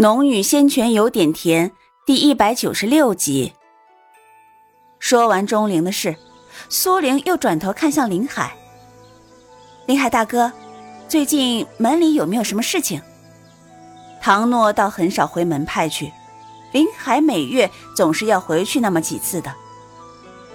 [0.00, 1.72] 农女仙泉有点甜，
[2.06, 3.52] 第一百九十六集。
[4.98, 6.16] 说完钟灵的事，
[6.70, 8.56] 苏玲又转头看向林海。
[9.84, 10.50] 林海大哥，
[11.06, 13.02] 最近门里有没有什么事情？
[14.22, 16.10] 唐诺倒很少回门派去，
[16.72, 19.54] 林海每月总是要回去那么几次的。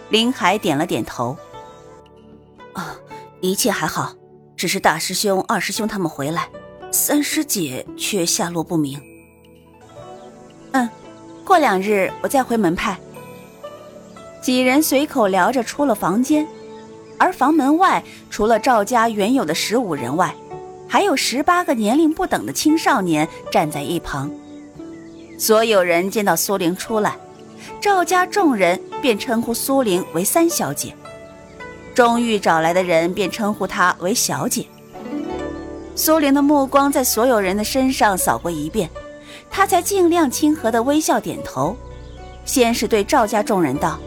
[0.10, 1.38] 林海点了点头。
[2.74, 2.98] 啊，
[3.42, 4.12] 一切还好，
[4.58, 6.50] 只是大师兄、二师兄他们回来，
[6.92, 9.00] 三师姐却下落不明。
[11.46, 12.98] 过两日我再回门派。
[14.42, 16.46] 几人随口聊着出了房间，
[17.18, 20.34] 而房门外除了赵家原有的十五人外，
[20.88, 24.30] 还有十八个年龄不等的青少年站在一旁。
[25.38, 27.16] 所有人见到苏玲出来，
[27.80, 30.96] 赵家众人便称呼苏玲为三小姐，
[31.94, 34.66] 钟玉找来的人便称呼她为小姐。
[35.96, 38.90] 苏玲的目光在所有人的身上扫过一遍。
[39.56, 41.78] 他才尽量亲和的微笑点头，
[42.44, 43.98] 先是对赵家众人道：“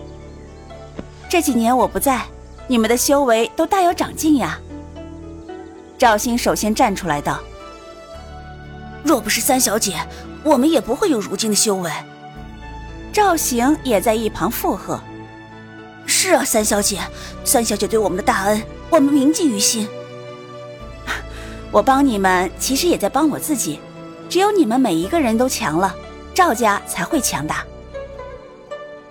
[1.27, 2.23] 这几年我不在，
[2.67, 4.61] 你们的修为都大有长进呀。”
[5.97, 7.41] 赵兴首先站出来道
[9.03, 9.95] ：“若不是三小姐，
[10.45, 11.91] 我们也不会有如今的修为。”
[13.11, 15.01] 赵行也在一旁附和
[16.05, 16.99] ：“是啊，三小姐，
[17.43, 19.89] 三小姐对我们的大恩，我们铭记于心。
[21.71, 23.81] 我帮你们，其实也在帮我自己。”
[24.29, 25.95] 只有你们每一个人都强了，
[26.35, 27.65] 赵家才会强大。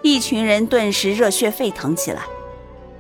[0.02, 2.22] 一群人顿时热血沸腾起来。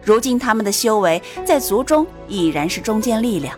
[0.01, 3.57] 如今他们的修为在族中已然是中坚力量，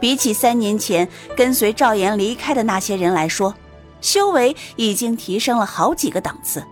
[0.00, 3.54] 比起三年前跟随赵岩离开的那些人来说，
[4.00, 6.62] 修为已经提升了好几个档次。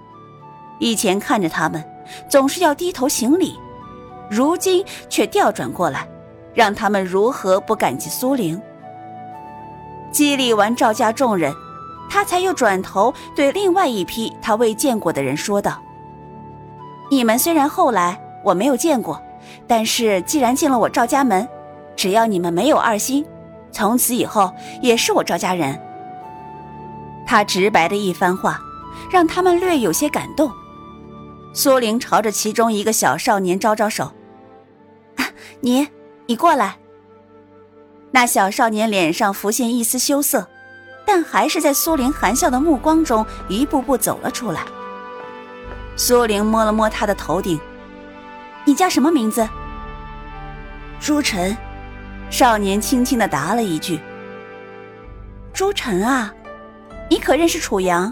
[0.78, 1.82] 以前看着他们
[2.28, 3.56] 总是要低头行礼，
[4.28, 6.06] 如今却调转过来，
[6.52, 8.60] 让他们如何不感激苏玲？
[10.16, 11.54] 激励完赵家众人，
[12.08, 15.78] 他才又转头对另外一批他未见过的人说道
[17.12, 19.22] ：“你们虽然后来我没有见过，
[19.66, 21.46] 但是既然进了我赵家门，
[21.96, 23.26] 只要你们没有二心，
[23.70, 25.78] 从此以后也是我赵家人。”
[27.28, 28.58] 他直白的一番话，
[29.10, 30.50] 让他们略有些感动。
[31.52, 34.10] 苏玲朝着其中一个小少年招招手
[35.60, 35.86] ：“你，
[36.24, 36.78] 你过来。”
[38.16, 40.48] 那小少年脸上浮现一丝羞涩，
[41.04, 44.62] 但还是在苏玲含笑的目光中一步步走了出来。
[45.96, 47.60] 苏玲摸了摸他的头顶
[48.64, 49.46] ：“你叫什么名字？”
[50.98, 51.54] 朱晨。
[52.30, 54.00] 少年轻轻的答了一句
[55.52, 56.32] ：“朱晨啊，
[57.10, 58.10] 你可认识楚阳？”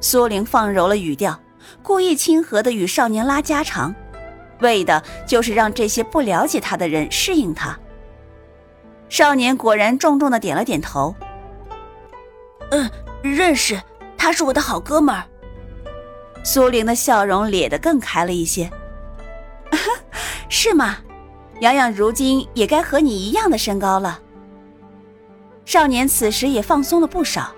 [0.00, 1.38] 苏玲放柔了语调，
[1.82, 3.94] 故意亲和的与少年拉家常，
[4.60, 7.78] 为的就是让这些不了解他的人适应他。
[9.10, 11.14] 少年果然重重的点了点头。
[12.70, 12.88] 嗯，
[13.22, 13.78] 认识，
[14.16, 15.24] 他是我的好哥们儿。
[16.44, 18.70] 苏玲的笑容咧得更开了一些。
[20.48, 20.98] 是吗？
[21.58, 24.20] 洋洋如今也该和你一样的身高了。
[25.64, 27.52] 少年此时也放松了不少。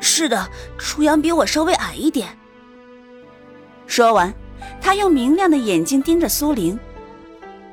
[0.00, 0.48] 是的，
[0.78, 2.28] 楚阳比我稍微矮一点。
[3.88, 4.32] 说完，
[4.80, 6.78] 他用明亮的眼睛盯着苏玲。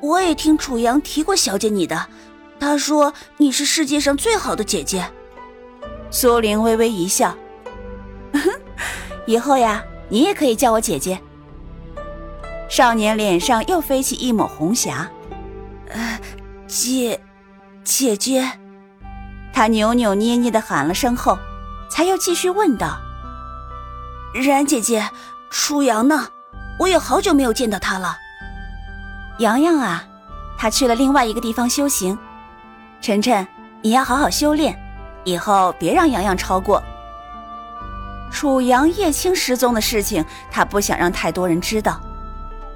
[0.00, 2.06] 我也听楚阳提过小姐你的，
[2.60, 5.04] 他说你是世界上最好的姐姐。
[6.10, 7.36] 苏玲微微一笑，
[9.26, 11.20] 以后呀，你也可以叫我姐姐。
[12.68, 15.10] 少年脸上又飞起一抹红霞，
[15.88, 16.20] 呃，
[16.66, 17.20] 姐，
[17.84, 18.48] 姐姐。
[19.52, 21.38] 他扭扭捏捏的喊了声后，
[21.88, 22.98] 才又继续问道
[24.34, 25.08] ：“然姐姐，
[25.50, 26.28] 楚阳呢？
[26.78, 28.16] 我有好久没有见到他了。”
[29.38, 30.02] 洋洋啊，
[30.56, 32.18] 他去了另外一个地方修行。
[33.02, 33.46] 晨晨，
[33.82, 34.74] 你要好好修炼，
[35.24, 36.82] 以后别让洋洋超过。
[38.30, 42.00] 楚阳、叶青失踪的事情，他不想让太多人知道，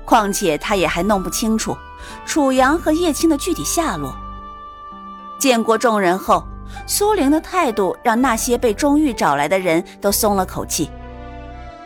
[0.05, 1.75] 况且他也还弄不清楚
[2.27, 4.15] 楚阳和叶青的具体下落。
[5.39, 6.45] 见过众人后，
[6.87, 10.91] 苏玲的态度让那些被钟玉找来的人都松了口气。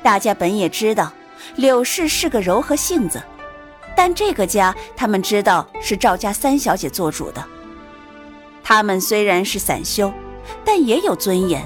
[0.02, 1.12] 大家本也知道
[1.54, 3.22] 柳氏是个柔和性子。
[3.96, 7.44] 但这个家，他们知道是赵家三小姐做主的。
[8.62, 10.12] 他们虽然是散修，
[10.64, 11.62] 但也有尊严。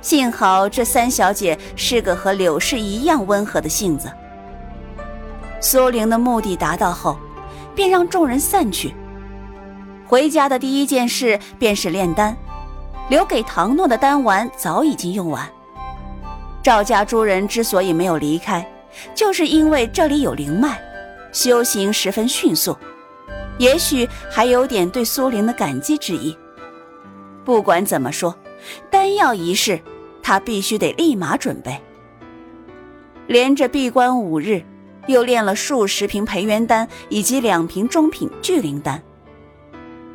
[0.00, 4.10] 幸好这三小姐是个和柳氏一样温和的性子。
[5.60, 7.18] 苏玲的目的达到后，
[7.74, 8.94] 便让众人散去。
[10.06, 12.36] 回家的第一件事便是炼丹，
[13.10, 15.46] 留给唐诺的丹丸早已经用完。
[16.62, 18.66] 赵家诸人之所以没有离开，
[19.14, 20.80] 就是因为这里有灵脉。
[21.32, 22.76] 修行十分迅速，
[23.58, 26.36] 也许还有点对苏玲的感激之意。
[27.44, 28.34] 不管怎么说，
[28.90, 29.80] 丹药一事，
[30.22, 31.80] 他必须得立马准备。
[33.26, 34.62] 连着闭关五日，
[35.06, 39.02] 又炼了数十瓶培元丹以及两瓶中品聚灵丹。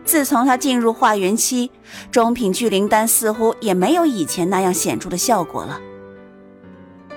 [0.05, 1.71] 自从他进入化元期，
[2.11, 5.79] 中品聚灵丹似乎也没有以前那样显著的效果了。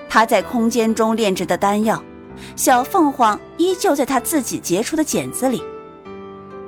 [0.07, 2.01] 他在空间中炼制的丹药，
[2.55, 5.63] 小凤凰依旧在他自己结出的茧子里。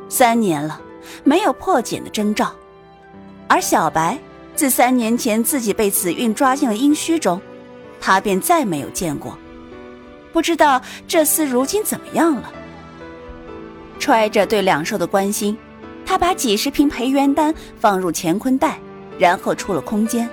[0.07, 0.81] 三年了，
[1.23, 2.51] 没有破茧的征兆。
[3.47, 4.17] 而小白
[4.55, 7.41] 自三年前自己被紫韵抓进了阴虚中，
[7.99, 9.37] 他便再没有见过。
[10.31, 12.51] 不知道这厮如今怎么样了。
[13.99, 15.57] 揣着对两兽的关心。
[16.05, 18.79] 他把几十瓶培元丹放入乾坤袋，
[19.19, 20.27] 然后出了空间。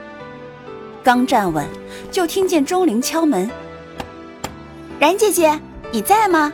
[1.04, 1.66] 刚站稳，
[2.10, 3.50] 就听见钟灵敲门
[4.98, 5.58] ：“然姐姐，
[5.92, 6.52] 你在吗？”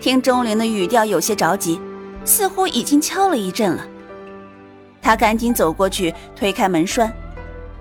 [0.00, 1.80] 听钟灵的语调有些着急，
[2.24, 3.86] 似乎已经敲了一阵了。
[5.02, 7.12] 他赶紧走过去，推开门栓。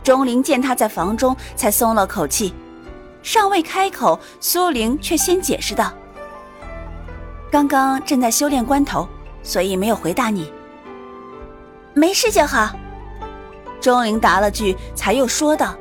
[0.04, 2.54] 钟灵见他在房中，才松了口气。
[3.22, 5.92] 尚未开口，苏玲却先解释道
[7.52, 9.08] ：“刚刚正在修炼关头。”
[9.42, 10.52] 所以没有回答你。
[11.94, 12.72] 没事就好。
[13.80, 15.74] 钟灵答了句，才又说道：“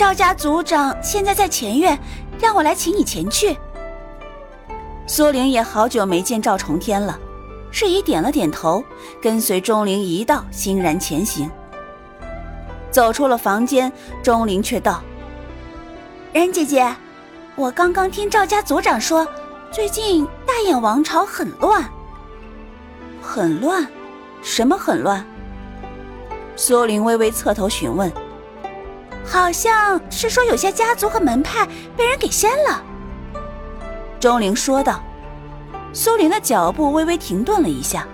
[0.00, 2.00] 赵家族长现在在前院，
[2.40, 3.54] 让我来请你前去。”
[5.06, 7.20] 苏玲也好久没见赵重天了，
[7.70, 8.82] 是以点了点头，
[9.20, 11.50] 跟随钟灵一道欣然前行。
[12.90, 13.92] 走出了房间，
[14.22, 15.02] 钟灵却道
[16.32, 16.96] ：“任姐姐，
[17.54, 19.28] 我刚刚听赵家族长说，
[19.70, 21.84] 最近大眼王朝很乱。”
[23.20, 23.86] 很乱，
[24.40, 25.22] 什么很乱？
[26.56, 28.10] 苏玲微微侧头询问。
[29.30, 31.64] 好像是说有些家族和门派
[31.96, 32.82] 被人给掀了。
[34.18, 35.00] 钟灵说道。
[35.92, 38.06] 苏玲的脚步微微停顿了一下，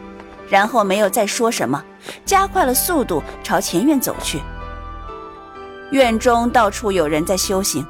[0.48, 1.82] 然后没有再说什么，
[2.24, 4.40] 加快了速度朝前院走去。
[5.90, 7.86] 院中到处有人在修行，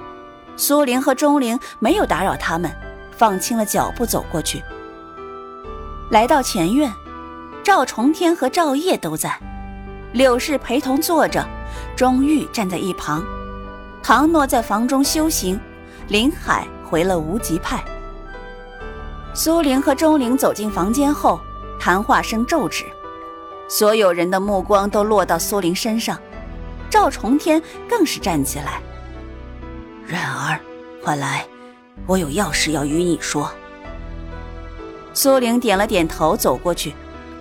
[0.57, 2.69] 苏玲和钟灵没有打扰他们，
[3.17, 4.63] 放轻了脚步走过去。
[6.11, 6.93] 来到前院。
[7.63, 9.41] 赵重天和赵烨都在，
[10.13, 11.45] 柳氏陪同坐着，
[11.97, 13.25] 钟玉站在一旁，
[14.03, 15.59] 唐诺在房中修行，
[16.09, 17.83] 林海回了无极派。
[19.35, 21.41] 苏玲和钟灵走进房间后，
[21.79, 22.85] 谈话声骤止，
[23.69, 26.19] 所有人的目光都落到苏玲身上，
[26.89, 28.81] 赵重天更是站起来
[30.07, 30.61] ：“然儿，
[31.03, 31.47] 快来，
[32.07, 33.51] 我有要事要与你说。”
[35.13, 36.95] 苏玲点了点头，走过去。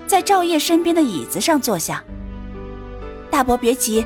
[0.07, 2.03] 在赵烨身边的椅子上坐下。
[3.31, 4.05] 大伯别急，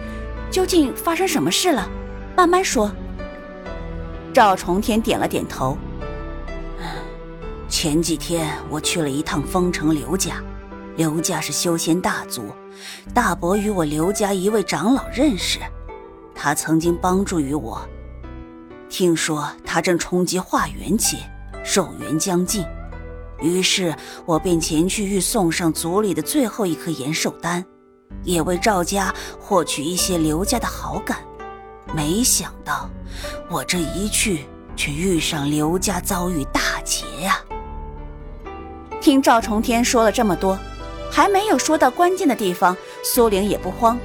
[0.51, 1.89] 究竟发生什么事了？
[2.35, 2.91] 慢慢说。
[4.33, 5.77] 赵重天点了点头。
[7.67, 10.43] 前几天我去了一趟丰城刘家，
[10.95, 12.45] 刘家是修仙大族，
[13.13, 15.59] 大伯与我刘家一位长老认识，
[16.33, 17.87] 他曾经帮助于我。
[18.89, 21.17] 听说他正冲击化元期，
[21.63, 22.65] 寿元将近。
[23.39, 27.63] 于是我便前去欲送上族里的最后一颗延寿丹，
[28.23, 31.17] 也为赵家获取一些刘家的好感。
[31.93, 32.89] 没想到
[33.49, 34.45] 我这一去，
[34.75, 37.39] 却遇上刘家遭遇大劫呀！
[39.01, 40.57] 听赵重天说了这么多，
[41.11, 43.97] 还没有说到关键的地方，苏玲也不慌，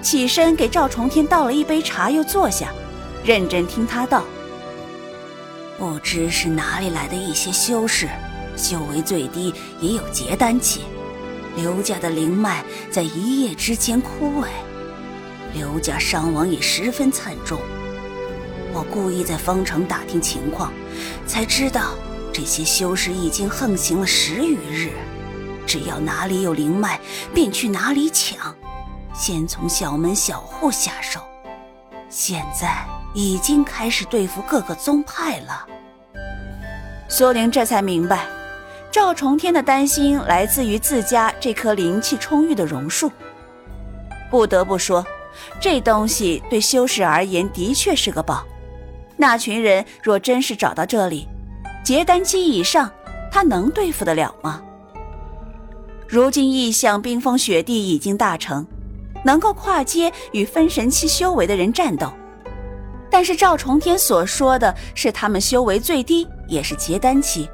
[0.00, 2.72] 起身给赵重天倒了一杯茶，又坐下，
[3.24, 4.24] 认真听他道
[5.76, 8.08] ：“不知是哪里来的一些修士。”
[8.56, 10.80] 修为最低也有结丹期，
[11.58, 14.46] 刘家的灵脉在一夜之间枯萎，
[15.52, 17.58] 刘家伤亡也十分惨重。
[18.72, 20.72] 我故意在方城打听情况，
[21.26, 21.94] 才知道
[22.32, 24.92] 这些修士已经横行了十余日，
[25.66, 27.00] 只要哪里有灵脉，
[27.34, 28.54] 便去哪里抢，
[29.12, 31.18] 先从小门小户下手，
[32.08, 35.66] 现在已经开始对付各个宗派了。
[37.08, 38.37] 苏玲这才明白。
[38.90, 43.10] 赵重天的担心来自于自家这棵灵气充裕的榕树。
[44.30, 45.04] 不得不说，
[45.60, 48.44] 这东西对修士而言的确是个宝。
[49.16, 51.28] 那群人若真是找到这里，
[51.84, 52.90] 结丹期以上，
[53.30, 54.62] 他能对付得了吗？
[56.06, 58.66] 如今异象冰封雪地已经大成，
[59.24, 62.10] 能够跨阶与分神期修为的人战斗。
[63.10, 67.48] 但是赵重天所说的是他们修为最低，也是结丹期。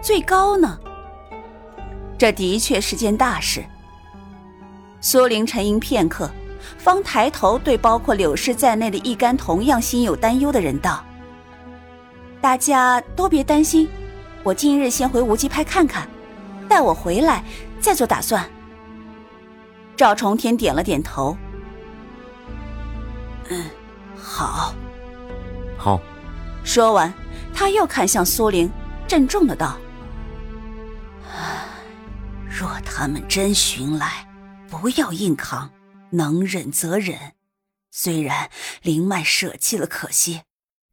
[0.00, 0.78] 最高呢？
[2.16, 3.64] 这的确是件大事。
[5.00, 6.30] 苏玲沉吟片刻，
[6.76, 11.04] 方抬头对包括柳氏在内的一干同样心有担忧的人道
[12.40, 13.88] ：“大家都别担心，
[14.42, 16.08] 我今日先回无极派看看，
[16.68, 17.44] 待我回来
[17.80, 18.44] 再做打算。”
[19.96, 21.36] 赵重天点了点头。
[23.48, 23.64] 嗯，
[24.16, 24.74] 好，
[25.76, 26.00] 好。
[26.64, 27.12] 说完，
[27.54, 28.70] 他又看向苏玲，
[29.06, 29.76] 郑重的道
[32.50, 34.26] ：“若他们真寻来，
[34.68, 35.70] 不要硬扛，
[36.10, 37.16] 能忍则忍。
[37.90, 38.50] 虽然
[38.82, 40.42] 灵脉舍弃了可惜，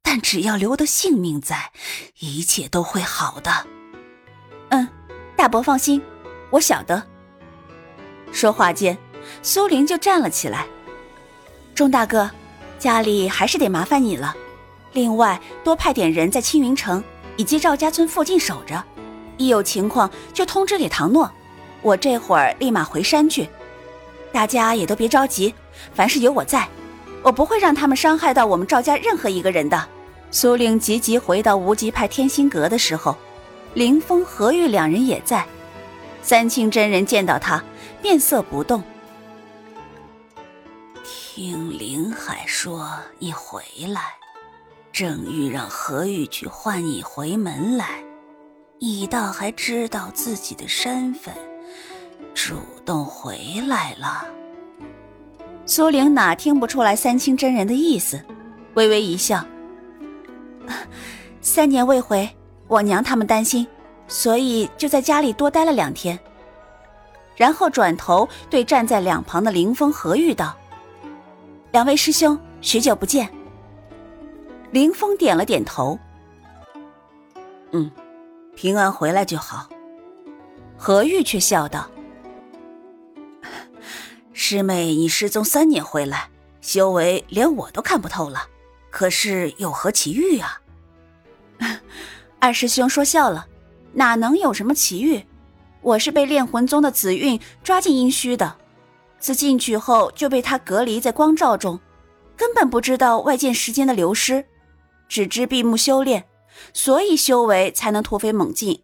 [0.01, 1.71] 但只要留得性命在，
[2.19, 3.67] 一切都会好的。”
[4.69, 4.87] 嗯，
[5.35, 6.01] 大伯放心，
[6.51, 7.01] 我晓得。
[8.31, 8.97] 说话间，
[9.41, 10.67] 苏玲就站了起来。
[11.73, 12.29] 钟大哥，
[12.77, 14.35] 家里还是得麻烦你了。
[14.91, 17.03] 另外，多派点人在青云城
[17.37, 18.83] 以及赵家村附近守着，
[19.37, 21.31] 一有情况就通知给唐诺。
[21.85, 23.47] 我这会儿立马回山去。
[24.33, 25.53] 大家也都别着急，
[25.93, 26.67] 凡事有我在，
[27.21, 29.87] 我不会让他们伤害到我们赵家任何一个人的。
[30.31, 33.15] 苏玲急急回到无极派天心阁的时候，
[33.75, 35.45] 林峰、何玉两人也在。
[36.23, 37.63] 三清真人见到他，
[38.01, 38.83] 面色不动。
[41.03, 42.89] 听林海说
[43.19, 44.01] 你回来。
[44.91, 48.03] 正欲让何玉去唤你回门来，
[48.79, 51.33] 你倒还知道自己的身份，
[52.35, 54.27] 主动回来了。
[55.65, 58.21] 苏玲哪听不出来三清真人的意思，
[58.75, 59.43] 微微一笑。
[61.41, 62.29] 三年未回，
[62.67, 63.65] 我娘他们担心，
[64.07, 66.19] 所以就在家里多待了两天。
[67.35, 70.55] 然后转头对站在两旁的林峰、何玉道
[71.71, 73.29] ：“两位师兄，许久不见。”
[74.71, 75.97] 林峰点了点头。
[77.71, 77.89] 嗯，
[78.55, 79.67] 平安回来就好。
[80.77, 81.89] 何玉却笑道
[84.37, 88.49] ：“师妹，你失踪三年回来，修为连我都看不透了，
[88.91, 90.59] 可是有何奇遇啊？”
[92.37, 93.47] 二师兄说笑了，
[93.93, 95.23] 哪能有什么奇遇？
[95.81, 98.57] 我是被炼魂宗的紫韵抓进阴虚的，
[99.19, 101.79] 自进去后就被他隔离在光照中，
[102.35, 104.45] 根本不知道外界时间的流失。
[105.07, 106.25] 只知闭目修炼，
[106.73, 108.83] 所以修为才能突飞猛进。